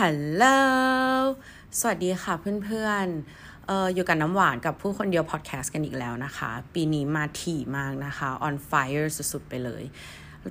[0.00, 0.44] ฮัลโหล
[1.78, 9.82] สวัสดีค่ะเพื่อนๆอออยู่กับน้ำหวานกับผู้คนเดียวพอดแคสต์กันอีกแล้วนะคะ ปีนี้มาถี่มากนะคะ on fire สุดๆไปเลย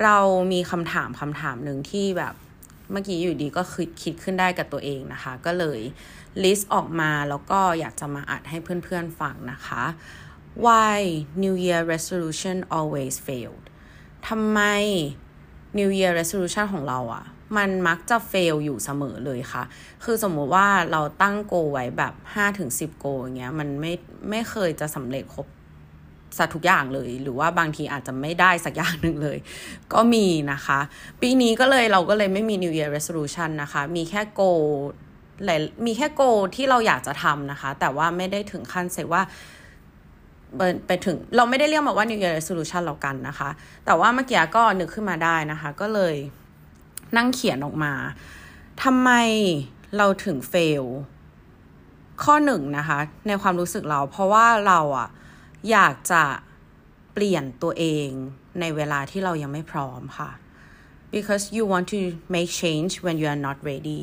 [0.01, 0.17] เรา
[0.51, 2.33] มีคำถามคำถามหนึ่งที่แบบ
[2.91, 5.79] เมื่อกี้อยู่ดีก็คิดคิดขึ้นได้กับตัวเองนะคะ ก็เลย
[6.43, 9.83] list ออกมาแล้วก็อยากจะมาอัดให้เพื่อนๆฟังนะคะ
[10.65, 10.99] why
[11.43, 13.65] New Year resolution always failed
[14.27, 14.59] ทำไม
[15.77, 17.25] New Year resolution ของเราอะ
[17.57, 19.63] มันมักจะเฟลอยู่เสมอเลยค่ะ
[20.03, 23.93] คือสมมุติว่าเราตั้งโกไว้แบบ5ถึง10โกอย่างเงี้ยมันไม่
[24.29, 25.47] ไม่เคยจะสำเร็จครบ
[26.37, 29.37] สักทุกอย่างเลย หรือว่าบางทีอาจจะไม่ได้สักอย่างหนึ่งเลย
[29.93, 30.79] ก็มีนะคะ
[31.21, 34.41] ปีนี้ก็เลยเราก็เลยไม่มี New Year resolution นะคะ มีแค่โก
[35.45, 36.21] หลายมีแค่โก
[36.55, 39.21] ที่เราอยากจะทำนะคะ แต่ว่าไม่ได้ถึงขั้นเสร็จว่า
[40.87, 43.49] ไปถึงเราไม่ได้เรียกมาว่า New Year resolution เรากันนะคะ
[43.85, 46.15] แต่ว่าเมื่อกี้ก็นึกขึ้นมาได้นะคะ ก็เลย
[47.17, 47.93] นั่งเขียนออกมา
[48.83, 49.09] ทำไม
[49.97, 50.83] เราถึงเฟล
[52.23, 55.09] ข้อหนึ่งนะคะ ในความรู้สึกเรา เพราะว่าเราอะ
[55.71, 56.23] อยากจะ
[57.13, 58.07] เปลี่ยนตัวเอง
[58.59, 60.31] ในเวลาที่เรายังไม่พร้อมค่ะ
[61.13, 61.99] because you want to
[62.33, 64.01] make change when you are not ready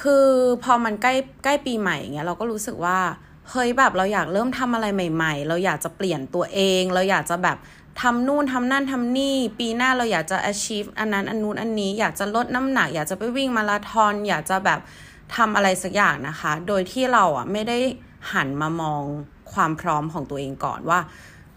[0.00, 0.28] คือ
[0.62, 2.98] พอมันใกล้ใกล้ปีใหม่เงี้ยเราก็รู้สึกว่า
[3.50, 7.56] เฮ้ยแบบเราอยากเริ่มทำอะไรใหม่ ๆ เราอยากจะเปลี่ยนตัวเอง เราอยากจะแบบ
[8.00, 14.80] ทำนู่นทำนั่นทำนี่ ปีหน้าเราอยากจะ achieve อันนั้นอันนู้นอันนี้อยากจะลดน้ำหนัก อยากจะไปวิ่งมาราธอน อยากจะแบบ
[15.36, 17.78] ทำอะไรสักอย่างนะคะ โดยที่เราอะไม่ได้
[18.32, 19.02] หันมามอง
[19.52, 21.00] ความพร้อมของตัวเองก่อนว่า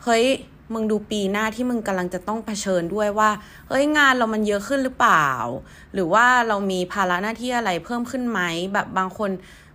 [0.04, 0.26] เฮ้ย
[0.74, 3.30] มึงดูปีหน้าที่มึงกำลังจะต้องเผชิญด้วยว่า
[3.70, 5.28] เฮ้ยงานเรามันเยอะขึ้นหรือเปล่า
[5.94, 8.40] หรือว่าเรามีภาระหน้าที่อะไรเพิ่มขึ้นไหม
[8.74, 9.32] แบบบางคน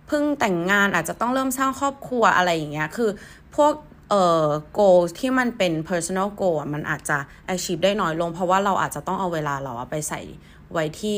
[0.07, 3.09] เพิ่งแต่งงานอาจจะต้องเริ่มสร้างครอบครัวอะไรอย่างเงี้ย คือ
[3.55, 3.73] พวก
[4.09, 7.17] เอ่อ goal ที่มันเป็น personal goal มันอาจจะ
[7.53, 10.21] achieve ได้น้อยลง เพราะว่าเราอาจจะต้องเอาเวลาเราไปใส่
[10.73, 11.17] ไว้ที่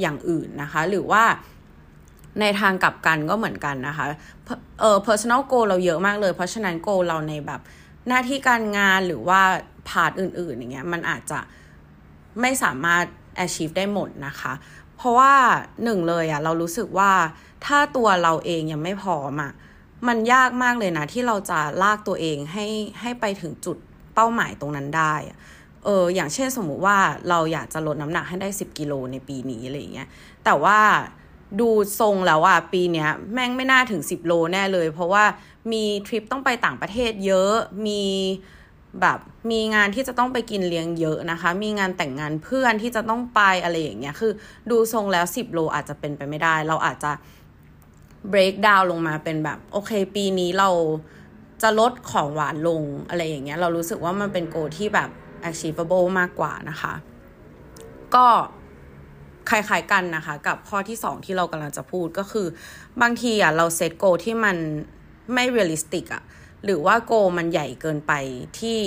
[0.00, 1.24] อย่างอื่นนะคะ หรือว่า
[2.40, 4.06] ในทางกลับกันก็เหมือนกันนะคะ
[4.80, 7.60] เอ่อ personal goal เราเยอะมากเลย เพราะฉะนั้น goal เราในแบบ
[8.08, 9.40] หน้าที่การงานหรือว่า
[9.88, 11.40] พาร์ทอื่นๆอย่างเงี้ยมันอาจจะ
[12.40, 13.04] ไม่สามารถ
[13.44, 14.52] achieve ได้หมดนะคะ
[14.96, 15.32] เพราะว่า
[15.84, 17.12] หนึ่งเลยอะเรารู้สึกว่า
[17.66, 19.52] ถ้าตัวเราเองยังไม่พร้อมอะ
[20.08, 22.66] มันยากมากเลยนะที่เราจะลากตัวเองให้
[23.00, 23.76] ให้ไปถึงจุด
[24.14, 25.14] เป้าหมายตรงนั้นได้
[25.84, 26.98] เอออย่างเช่นสมมุติว่า
[27.28, 30.08] เราอยากจะลดน้ำหนักให้ได้ 10 กิโลในปีนี้อะไรเงี้ย
[30.44, 30.78] แต่ว่า
[31.60, 31.70] ดู
[32.00, 35.24] ทรงแล้วอะปีเนี้ยแม่งไม่น่าถึง 10 โลแน่เลย เพราะว่า
[35.72, 37.54] มีทริปต้องไปต่างประเทศเยอะ
[37.86, 38.02] มี
[39.00, 39.18] แบบ
[39.50, 44.32] มีงานที่จะต้องไปกินเลี้ยงเยอะนะคะ มีงานแต่งงานเพื่อนที่จะต้องไปอะไรอย่างเงี้ยคือ
[44.70, 47.12] ดูทรงแล้ว 10 โลอาจจะเป็นไปไม่ได้ เราอาจจะ
[48.32, 50.70] break down ลงมาเป็นแบบ โอเค ปีนี้เรา
[51.62, 55.10] จะลดของหวานลงอะไรอย่างเงี้ย เรารู้สึกว่ามันเป็นโกที่แบบ
[55.48, 56.94] achievable มากกว่านะคะ
[58.14, 58.26] ก็
[59.50, 62.46] คล้ายๆกันนะคะ กับข้อที่สองที่เรากำลังจะพูดก็คือ
[63.02, 64.56] บางทีอะเราเซตโกที่มัน
[65.34, 66.22] ไม่ realistic อะ
[66.64, 68.12] หรือว่าโกมันใหญ่เกินไป
[68.60, 68.80] ที่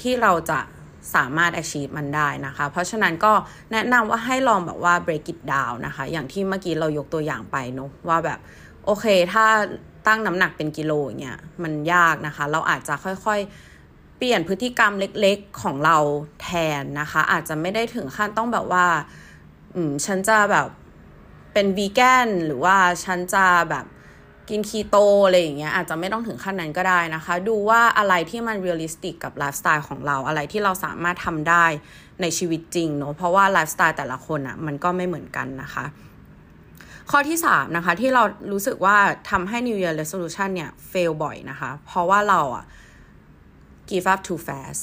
[0.00, 0.58] ที่เราจะ
[1.14, 3.32] สามารถ achieve มันได้นะคะ เพราะฉะนั้นก็
[3.72, 8.38] แนะนำว่าให้ลองแบบว่า break it down นะคะ อย่างที่เมื่อกี้เรายกตัวอย่างไปเนาะว่าแบบ
[8.84, 9.46] โอเค ถ้า
[10.06, 15.96] ตั้งน้ำหนักเป็นกิโลอย่างเงี้ยมันยากนะคะ เราอาจจะค่อยๆ เปลี่ยนพฤติกรรมเล็กๆของเรา
[16.42, 18.86] แทนนะคะ อาจจะไม่ได้ถึงขั้นต้องแบบว่า
[19.74, 20.66] อืม ฉันจะแบบ
[21.52, 23.84] เป็นวีแกนหรือว่าฉันจะแบบ
[24.50, 31.64] กินคีโตอะไรอย่างเงี้ยอาจจะไม่ต้องถึงขั้นนั้นก็ได้นะคะ ดูว่าอะไรที่มัน realistic กับไลฟ์สไตล์ของเราอะไรที่เราสามารถทำได้
[32.20, 35.84] ในชีวิตจริงเนาะเพราะว่าไลฟ์สไตล์แต่ละคนอะ่ะมันก็ไม่เหมือนกันนะคะ
[37.10, 38.22] ข้อที่ 3 นะคะ ที่เรา
[38.52, 38.96] รู้สึกว่า
[39.30, 42.64] ทำให้ New Year Resolution เนี่ย fail บ่อยนะคะ เพราะว่าเราอะ
[43.90, 44.82] give up too fast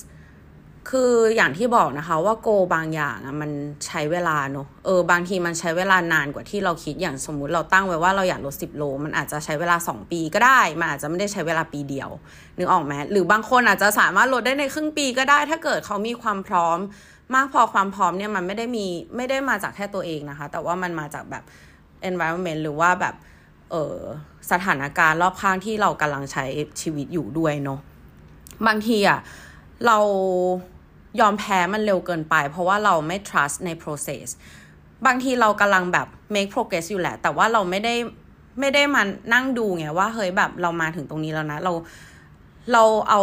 [0.93, 3.51] คืออย่างที่บอกนะคะว่าโกบางอย่างอะมัน
[3.87, 12.09] ใช้เวลาเนอะเออบางทีมันใช้เวลานานกว่าที่เราคิดอย่างสมมุติเราตั้งไว้ว่าเราอยากลดสิบโล มันอาจจะใช้เวลาสองปีก็ได้ มันอาจจะไม่ได้ใช้เวลาปีเดียว
[12.57, 16.77] นึกออกไหมหรือบางคนอาจจะสามารถลดได้ในครึ่งปีก็ได้ ถ้าเกิดเขามีความพร้อม
[17.35, 18.85] มากพอความพร้อมเนี่ยมันไม่ได้มี
[19.15, 21.43] ไม่ได้มาจากแค่ตัวเองนะคะ แต่ว่ามันมาจากแบบ
[22.09, 23.15] environment หรือว่าแบบ
[23.71, 23.97] เออ
[24.51, 26.45] สถานการณ์รอบข้างที่เรากำลังใช้
[26.81, 27.79] ชีวิตอยู่ด้วยเนาะ
[28.67, 29.19] บางทีอะ
[29.87, 29.99] เรา
[31.19, 34.27] ยอมแพ้มันเร็วเกินไป เพราะว่าเราไม่ trust ใน process
[35.05, 37.95] บางทีเรากำลังแบบ make progress อยู่แหละ แต่ว่าเราไม่ได้
[38.59, 39.01] ไม่ได้มา
[39.33, 41.73] นั่งดูไงว่าเฮ้ยแบบเรามาถึงตรงนี้แล้วนะ เรา
[42.73, 43.21] เราเอา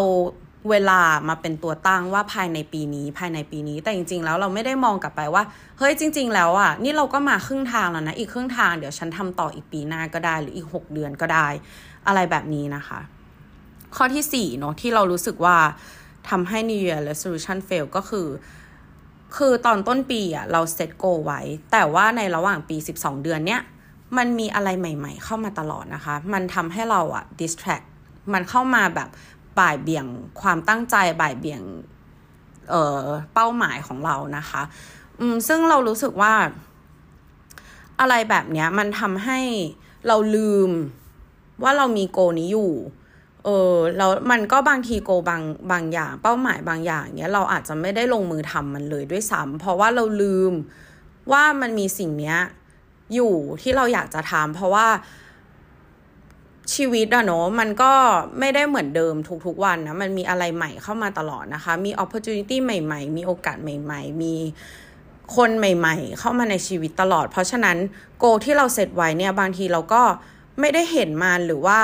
[0.71, 5.43] เวลามาเป็นตัวตั้งว่าภายในปีนี้ภายในปีนี้แต่จริง ๆ แล้วเราไม่ได้มองกลับไปว่า
[5.79, 11.49] เฮ้ยจริง ๆ แล้วอะนี่เราก็มาครึ่งทางแล้วนะ อีกครึ่งทางเดี๋ยวฉันทำต่ออีกปีหน้าก็ได้ หรืออีกหกเดือนก็ได้
[12.07, 13.01] อะไรแบบนี้นะคะ
[13.97, 15.57] ข้อที่สี่เนาะที่เรารู้สึกว่า
[16.31, 18.29] ทำให้ New Year Resolution fail ก็คือ
[19.37, 21.41] คือตอนต้นปีอะเราเซตโกไว้
[21.73, 23.63] แต่ว่าในระหว่างปี 12 เดือนเนี้ย
[24.17, 27.87] มันมีอะไรใหม่ๆ เข้ามาตลอดนะคะ มันทำให้เราอะ distract
[28.33, 29.09] มันเข้ามาแบบ
[29.59, 30.07] บ่ายเบี่ยง
[30.41, 31.63] ความตั้งใจบ่ายเบี่ยง
[32.71, 34.63] เอ่อเป้าหมายของเรานะคะ
[35.21, 36.35] อืมซึ่งเรารู้สึกว่า
[38.01, 39.41] อะไรแบบเนี้ยมันทำให้
[40.07, 40.71] เราลืม
[41.63, 42.73] ว่าเรามีโกนี้อยู่
[43.47, 50.53] เออแล้วมันก็บางทีโกบางบางอย่าง เป้าหมายบางอย่างเนี้ยเราอาจจะไม่ได้ลงมือทำมันเลยด้วยซ้ำเพราะว่าเราลืม
[51.33, 52.39] ว่ามันมีสิ่งเนี้ย
[53.15, 54.87] อยู่ที่เราอยากจะทำเพราะว่า
[56.75, 57.93] ชีวิตอะเนาะมันก็
[58.39, 59.15] ไม่ได้เหมือนเดิม
[59.47, 64.35] ทุกๆวันนะมันมีอะไรใหม่เข้ามาตลอดนะคะ มี opportunity ใหม่ ๆ มีโอกาสใหม่ ๆ มี
[65.37, 67.77] คนใหม่ ๆ เข้ามาในชีวิตตลอด เพราะฉะนั้น
[68.19, 70.03] โกที่เราเซตไว้เนี่ยบางทีเราก็
[70.61, 71.79] ไม่ได้เห็นมันหรือว่า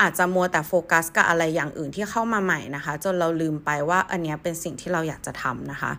[0.00, 5.92] อาจจะมัวแต่โฟกัสกับอะไรอย่างอื่นที่เข้ามาใหม่นะคะ จนเราลืมไปว่าอันนี้เป็นสิ่งที่เราอยากจะทำนะคะ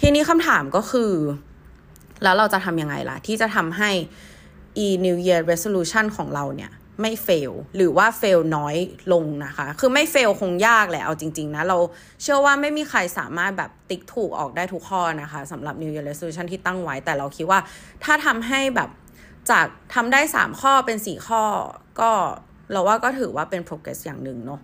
[0.00, 1.12] ทีนี้คำถามก็คือ
[2.22, 3.90] แล้วเราจะทำยังไงล่ะ ที่จะทำให้
[4.84, 8.76] e New Year Resolution ของเราเนี่ยไม่เฟลหรือว่าเฟลน้อย
[9.12, 11.78] ลงนะคะ คือไม่เฟลคงยากแหละเอาจริง ๆ นะ เรา
[12.22, 17.60] เชื่อว่าไม่มีใครสามารถแบบติ๊กถูกออกได้ทุกข้อนะคะสำหรับ New Year Resolution ที่ตั้งไว้ แต่เราคิดว่า
[18.04, 18.90] ถ้าทำให้แบบ
[19.50, 21.42] จากทำได้ 3 ข้อเป็น 4 ข้อ
[22.00, 22.10] ก็
[22.72, 24.60] เราว่าก็ถือว่าเป็น progress อย่างหนึ่งเนาะ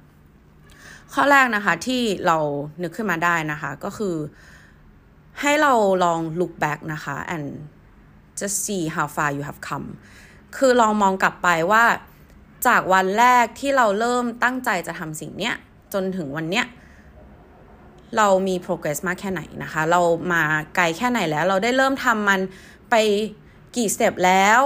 [1.15, 2.39] ข้อแรกนะคะที่เรา
[2.83, 4.17] นึกขึ้นมาได้นะคะ ก็คือ
[5.41, 5.73] ให้เรา
[6.05, 7.47] ลอง look back นะคะ and
[8.41, 9.89] just see how far you have come
[10.57, 11.85] คือลองมองกลับไปว่า
[12.67, 15.55] จากวันแรกที่เราเริ่มตั้งใจจะทำสิ่งเนี้ย
[15.93, 16.67] จนถึงวันเนี้ย
[18.17, 20.01] เรามี progress มากแค่ไหนนะคะ เรา
[20.33, 20.43] มา
[20.77, 22.41] ไกลแค่ไหนแล้ว เราได้เริ่มทำมัน
[22.91, 22.95] ไป
[23.77, 24.63] กี่สเต็ปแล้ว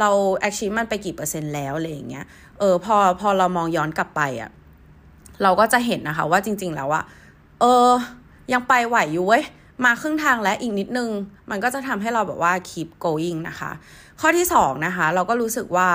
[0.00, 0.10] เรา
[0.48, 2.24] achieve มันไปกี่เปอร์เซ็นต์แล้วอะไรอย่างเงี้ย
[2.58, 4.50] เออพอพอเรามองย้อนกลับไปอะ่ะ
[5.42, 7.04] เราก็จะเห็นนะคะว่าจริง ๆ แล้วอะ
[7.60, 7.90] เออ
[8.52, 9.44] ยังไปไหวอยู่เว้ย
[9.84, 11.10] มาครึ่งทางแล้วอีกนิดนึง
[11.50, 13.70] มันก็จะทำให้เราแบบว่า keep going นะคะ
[14.20, 15.90] ข้อที่สองนะคะ เราก็รู้สึกว่า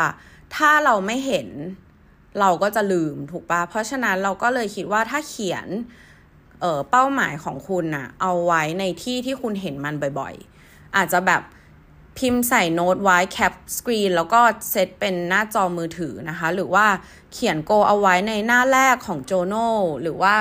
[0.55, 1.47] ถ้าเราไม่เห็น
[2.39, 5.67] เราก็จะลืมถูกปะเพราะฉะนั้นเราก็เลยคิดว่าถ้าเขียน
[6.61, 10.33] เออเป้าหมายของคุณนะเอาไว้ในที่ที่คุณเห็นมันบ่อย
[10.65, 11.41] ๆ อาจจะแบบ
[12.19, 14.39] พิมพ์ใส่โน้ตไว้ cap screen แล้วก็
[14.71, 16.85] เซตเป็นหน้าจอมือถือนะคะ หรือว่า
[17.33, 19.55] เขียน goal เอาไว้ในหน้าแรกของ journal
[20.01, 20.35] หรือว่า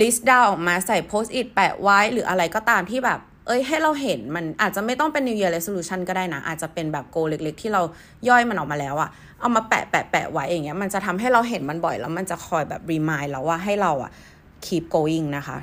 [0.00, 7.82] list down ออกมาใส่ Post-it แปะไว้หรืออะไรก็ตามที่แบบ เอ้ยให้เราเห็นมันอาจจะไม่ต้องเป็น New Year Resolution ก็ได้นะ อาจจะเป็นแบบโกเล็ก ๆ ที่เรา
[8.28, 9.10] ย่อยมันออกมาแล้วอะ
[9.40, 14.10] เอามาแปะแปะแปะไว้อย่างเงี้ยมันจะทำให้เราเห็นมันบ่อยแล้วมันจะคอยแบบรีมายเราว่าให้เราอะ
[14.66, 15.58] keep going นะคะ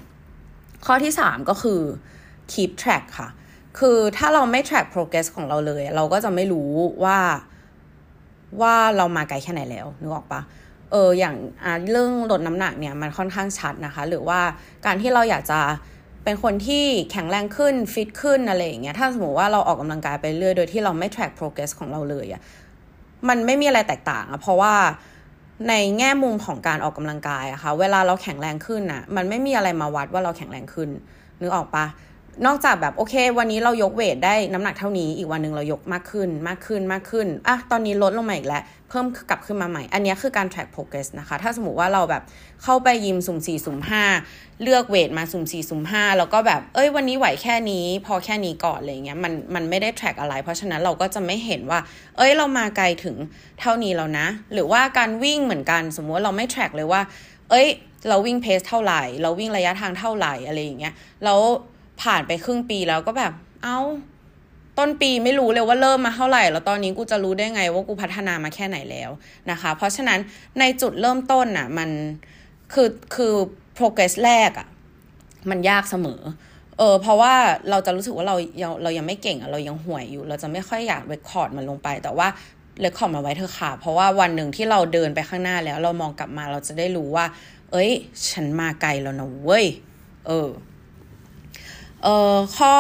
[0.86, 1.82] ข้อที่สามก็คือ
[2.52, 3.30] keep track ค่ะ
[3.80, 6.70] คือถ้าเราไม่ track progress ของเราเลย เราก็จะไม่รู้
[7.04, 7.18] ว่า
[8.62, 10.42] ว่าเรามาไกลแค่ไหนแล้วนึกออกปะ
[10.92, 11.36] เอออย่าง
[11.92, 14.40] เรื่องลดน้ำหนักเนี่ยมันค่อนข้างชัดนะคะ หรือว่า
[14.86, 15.60] การที่เราอยากจะ
[16.24, 22.42] เป็นคนที่แข็งแรงขึ้นฟิตขึ้นอะไรอย่างเงี้ยถ้าสมมติว่าเราออกกำลังกายไปเรื่อยโดยที่เราไม่ track progress ของเราเลยอะ
[23.30, 24.74] มันไม่มีอะไรแตกต่างอะเพราะว่า
[25.70, 30.90] ในแง่มุมของการออกกำลังกายอะคะ่ะเวลาเราแข็งแรงขึ้นอะมันไม่มีอะไรมาวัดว่าเราแข็งแรงขึ้น
[31.42, 31.86] นึกออกปะ
[32.46, 42.24] นอกจากแบบโอเค วันนี้เรายกเวทได้น้ำหนักเท่านี้อีกวันหนึ่งเรายกมากขึ้นมากขึ้นมากขึ้นอะตอนนี้ลดลงมาอีกแล้วเพิ่มกลับขึ้นมาใหม่ อันนี้คือการ track progress นะคะ ถ้าสมมติว่าเราแบบ
[42.64, 44.04] เข้าไปยิมสุ่มสี่สุ่มห้า
[44.64, 51.80] เลือกเวทมาสุ่มสี่สุ่มห้าแล้วก็แบบเอ้ยวันนี้ไหวแค่นี้พอแค่นี้ก่อนอะไรเงี้ยมันมันไม่ได้ track อะไร เพราะฉะนั้นเราก็จะไม่เห็นว่า
[52.18, 53.16] เอ้ยเรามาไกลถึง
[53.60, 57.02] เท่านี้แล้วนะ หรือว่าการวิ่งเหมือนกันสมมติว่าเราไม่ track เลยว่า
[57.50, 57.68] เอ้ย
[58.10, 61.40] เราวิ่งเพสเท่าไหร่ เราวิ่งระยะทางเท่าไหร่อะไรอย่างเงี้ยแล้ว
[62.04, 63.34] ผ่านไปครึ่งปีแล้วก็แบบ
[63.64, 63.80] เอา้า
[64.78, 69.10] ต้นปีไม่รู้เลยว่าเริ่มมาเท่าไหร่ แล้วตอนนี้กูจะรู้ได้ไงว่ากูพัฒนามาแค่ไหนแล้ว
[69.52, 70.20] นะคะ เพราะฉะนั้น
[70.60, 71.90] ในจุดเริ่มต้นน่ะ มัน
[72.74, 73.34] คือคือ
[73.78, 74.68] progress แรกอะ่ะ
[75.50, 76.22] มันยากเสมอ
[76.78, 77.34] เออ เพราะว่า
[77.70, 82.28] เราจะรู้สึกว่าเราเราเรายังไม่เก่งอะเรายังห่วยอยู่ เราจะไม่ค่อยอยากเรคคอร์ดมันลงไป แต่ว่า
[82.82, 87.26] เรคคอร์ดมาไว้เถอค่ะ เพราะว่าวันหนึ่งที่เราเดินไปข้างหน้าแล้ว เรามองกลับมาเราจะได้รู้ว่า
[87.72, 87.92] เอ้ย
[88.30, 89.66] ฉันมาไกลแล้วนะเว้ย
[90.28, 90.50] เออ
[92.04, 92.76] เอ่อข้อ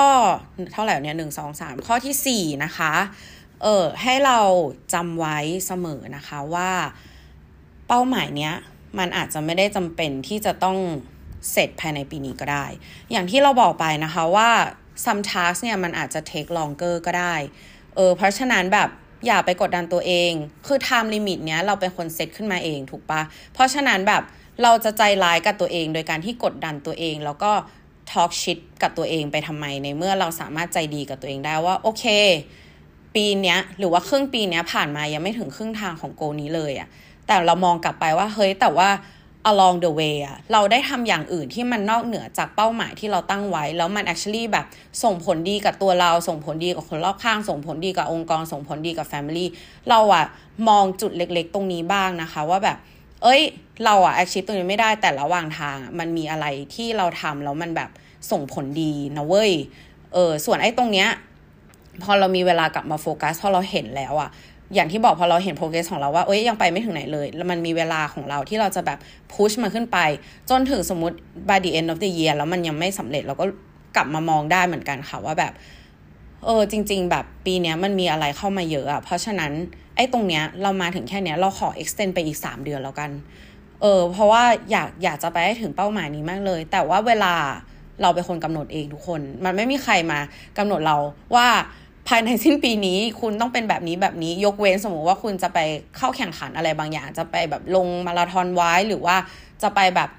[0.73, 2.93] เท่าไหร่เนี่ยหนึ่งสองสามข้อที่สี่นะคะ
[3.63, 4.39] เออให้เรา
[4.93, 5.37] จำไว้
[5.67, 6.71] เสมอนะคะว่า
[7.87, 8.53] เป้าหมายเนี้ย
[8.99, 10.77] มันอาจจะไม่ได้จำเป็นที่จะต้อง
[11.51, 12.65] เสร็จภายในปีนี้ก็ได้
[13.11, 14.49] อย่างที่เราบอกไปนะคะว่า
[15.05, 17.35] some task เนี่ยมันอาจจะ take longer ก็ได้
[17.95, 18.89] เออเพราะฉะนั้นแบบ
[19.25, 20.31] อย่าไปกดดันตัวเอง
[20.67, 23.21] คือ time limit เนี้ยเราเป็นคนเซตขึ้นมาเองถูกปะ
[23.53, 24.23] เพราะฉะนั้นแบบ
[24.63, 27.51] เราจะใจร้ายกับตัวเอง โดยการที่กดดันตัวเอง แล้วก็
[28.13, 32.05] ทอล์กชิดกับตัวเองไปทำไมในเมื่อเราสามารถใจดีกับตัวเองได้ว่า โอเค
[33.15, 36.88] ปีเนี้ย หรือว่าครึ่งปีเนี้ยผ่านมายังไม่ถึงครึ่งทางของโกนี้เลยอะ
[37.27, 38.89] แต่เรามองกลับไปว่าเฮ้ยแต่ว่า
[39.51, 44.65] along the way อะเราได้ทำอย่างอื่นที่มันนอกเหนือจากเป้าหมายที่เราตั้งไว้ แล้วมัน actually แบบ
[45.03, 49.46] ส่งผลดีกับตัวเรา ส่งผลดีกับคนรอบข้าง ส่งผลดีกับองค์กร ส่งผลดีกับ family
[49.89, 50.25] เราอะ
[50.70, 52.77] มองจุดเล็กๆ ตรงนี้บ้างนะคะว่าแบบ
[53.24, 53.41] เอ้ย
[53.86, 57.89] เราอะ achieve ตรงนี้ไม่ได้แต่ระหว่างทางมันมีอะไรที่เราทำแล้วมันแบบ
[58.31, 59.51] ส่งผลดีนะเว้ย
[60.13, 61.09] เออ ส่วนไอ้ตรงเนี้ย
[62.03, 64.29] พอเรามีเวลากลับมาโฟกัสพอเราเห็นแล้วอะ
[64.73, 68.99] อย่างที่บอกพอเราเห็นโปรเกรสของเราว่า เอ้ยยังไปไม่ถึงไหนเลย แล้วมันมีเวลาของเราที่เราจะแบบ
[69.33, 69.97] พุชมันขึ้นไป
[70.49, 71.17] จนถึงสมมติ
[71.49, 73.45] by the end of the year แล้วมันยังไม่สำเร็จเราก็
[73.95, 75.53] กลับมามองได้เหมือนกันค่ะว่าแบบ
[76.45, 79.51] เออจริง ๆ แบบปีนี้มันมีอะไรเข้ามาเยอะอะเพราะฉะนั้น
[79.95, 83.09] ไอ้ตรงเนี้ยเรามาถึงแค่เนี้ยเราขอ extend ไปอีก 3 เดือนแล้วกัน
[83.81, 87.33] เออเพราะว่าอยากอยากจะไปให้ถึงเป้าหมายนี้มากเลย แต่ว่าเวลา
[88.01, 90.19] เราเป็นคนกำหนดเองทุกคน มันไม่มีใครมา
[90.57, 90.97] กำหนดเรา
[91.35, 91.47] ว่า
[92.07, 95.59] ภายในสิ้นปีนี้คุณต้องเป็นแบบนี้แบบนี้ยกเว้นสมมติว่าคุณจะไป
[95.97, 99.15] เข้าแข่งขันอะไรบางอย่าง จะไปแบบลงมาราธอนไว้หรือว่า
[99.63, 100.09] จะไปแบบ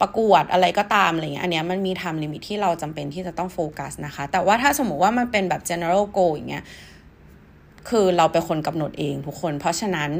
[0.00, 6.64] ประกวดอะไรก็ตามอะไรเงี้ยอันเนี้ยมันมี time limit ที่เราจำเป็นที่จะต้องโฟกัสนะคะ แต่ว่าถ้าสมมติว่ามันเป็นแบบ general goal อย่างเงี้ย
[7.88, 10.10] คือเราเป็นคนกำหนดเองทุกคน เพราะฉะนั้น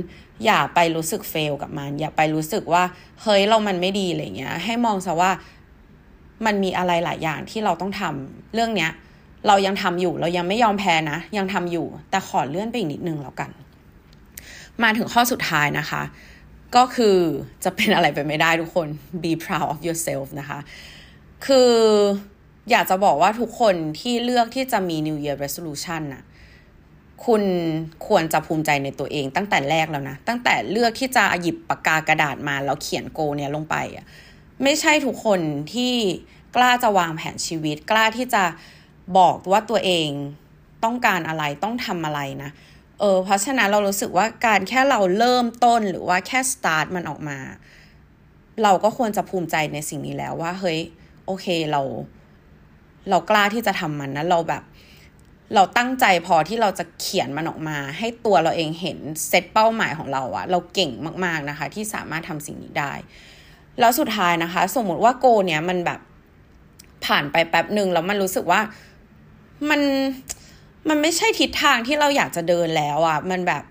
[0.45, 2.83] อย่าไปรู้สึกเฟลกับมัน อย่าไปรู้สึกว่า
[3.23, 5.31] เฮ้ยเรามันไม่ดีอะไรเงี้ย ให้มองซะว่า
[6.47, 8.91] มันมีอะไรหลายอย่างที่เราต้องทำเรื่องเนี้ย
[9.47, 13.51] เรายังทำอยู่เรายังไม่ยอมแพ้นะ ยังทำอยู่ แต่ขอเลื่อนไปอีกนิดนึงแล้วกัน
[14.83, 16.03] มาถึงข้อสุดท้ายนะคะ
[16.77, 17.17] ก็คือ
[17.65, 18.89] จะเป็นอะไรไปไม่ได้ทุกคน
[19.23, 20.59] be proud of yourself นะคะ
[21.47, 21.73] คือ
[22.71, 26.23] อยากจะบอกว่าทุกคนที่เลือกที่จะมี New Year Resolution น่ะ
[27.27, 27.43] คุณ
[28.07, 34.07] ควรจะภูมิใจในตัวเองตั้งแต่แรกแล้วนะ ตั้งแต่เลือกที่จะหยิบปากกากระดาษมาแล้วเขียนโกเนี่ยลงไปอะ
[34.63, 35.41] ไม่ใช่ทุกคน
[35.73, 35.95] ที่
[36.57, 38.45] กล้าจะวางแผนชีวิต กล้าที่จะ
[39.19, 40.09] บอกว่าตัวเอง
[40.85, 42.51] ต้องการอะไรต้องทำอะไรนะ
[43.01, 47.39] เออเพราะฉะนั้นเรารู้สึกว่าการแค่เราเริ่มต้นหรือว่าแค่สตาร์ทมันออกมา
[48.63, 50.79] เราก็ควรจะภูมิใจในสิ่งนี้แล้วว่า เฮ้ย
[51.27, 51.83] โอเคเรา
[53.11, 54.63] เรากล้าที่จะทำมันนะเราแบบ
[55.55, 58.99] เราตั้งใจพอที่เราจะเขียนมันออกมา ให้ตัวเราเองเห็น
[59.29, 60.91] เซตเป้าหมายของเราอะเราเก่ง
[61.25, 62.93] มาก ๆนะคะ ที่สามารถทำสิ่งนี้ได้
[63.81, 66.01] แล้วสุดท้ายนะคะ สมมุติว่าโกเนี้ยมันแบบ
[67.07, 68.61] ผ่านไปแป๊บหนึ่งแล้วมันรู้สึกว่า
[69.71, 69.81] มัน
[70.89, 73.65] มันไม่ใช่ทิศทางที่เราอยากจะเดินแล้วอะ่ะ มันแบบ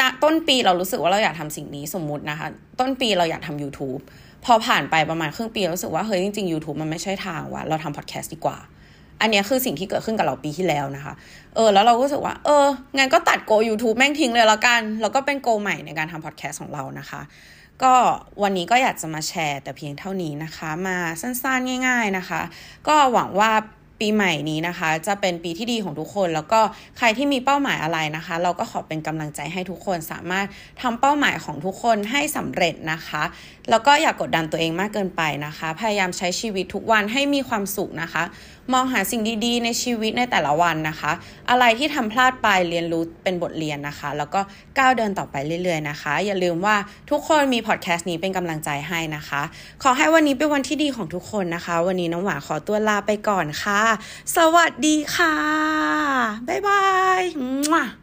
[0.00, 2.48] ณต้นปีเรารู้สึกว่าเราอยากทำสิ่งนี้สมมุตินะคะ
[2.80, 4.02] ต้นปีเราอยากทำ YouTube
[4.44, 8.58] พอผ่านไปประมาณครึ่งปีรู้สึกว่าเฮ้ยจริงๆ YouTube มันไม่ใช่ทางว่ะเราทำพอดแคสต์ดีกว่า
[9.20, 11.14] อันนี้คือสิ่งที่เกิดขึ้นกับเราปีที่แล้วนะคะ
[11.54, 12.66] เออ แล้วเราก็รู้สึกว่า เออ
[12.98, 17.20] งั้นก็ตัดโก YouTube แม่งทิ้งเลยแล้วกัน แล้วก็เป็นโกใหม่ในการทำพอดแคสต์ของเรานะคะ
[17.82, 17.94] ก็
[18.42, 22.40] วันนี้ก็อยากจะมาแชร์แต่เพียงเท่านี้นะคะ มาสั้นๆง่าย ๆนะคะ
[22.88, 23.52] ก็หวังว่า
[24.00, 26.60] ปีใหม่นี้นะคะ จะเป็นปีที่ดีของทุกคน แล้วก็
[26.98, 30.46] ใครที่มีเป้าหมายอะไรนะคะ เราก็ขอเป็นกำลังใจให้ทุกคนสามารถ
[30.82, 33.22] ทำเป้าหมายของทุกคนให้สำเร็จนะคะ
[33.70, 38.22] แล้วก็อย่ากกดดันตัวเองมากเกินไปนะคะ พยายามใช้ชีวิตทุกวันให้มีความสุขนะคะ
[38.72, 41.12] มองหาสิ่งดีๆ ในชีวิตในแต่ละวันนะคะ
[41.50, 44.40] อะไรที่ทำพลาดไปเรียนรู้เป็นบทเรียนนะคะ แล้วก็
[44.78, 46.76] ก้าวเดินต่อไปเรื่อยๆนะคะ อย่าลืมว่า
[47.10, 49.42] ทุกคนมีพอดแคสต์นี้เป็นกำลังใจให้นะคะ
[49.82, 53.82] ขอให้วันนี้เป็นวันที่ดีของทุกคนนะคะ วันนี้น้องหวานขอตัวลาไปก่อนค่ะ
[54.36, 55.36] สวัสดีค่ะ
[56.48, 56.84] บ๊ายบา
[57.20, 58.01] ย